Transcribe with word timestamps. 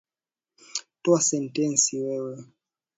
Toa 1.01 1.19
sentensi 1.29 1.93
wewe 2.05 2.33